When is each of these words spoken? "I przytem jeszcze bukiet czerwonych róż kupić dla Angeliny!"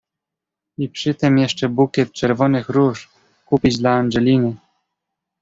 "I 0.77 0.89
przytem 0.89 1.37
jeszcze 1.37 1.69
bukiet 1.69 2.11
czerwonych 2.11 2.69
róż 2.69 3.09
kupić 3.45 3.77
dla 3.77 3.91
Angeliny!" 3.91 4.55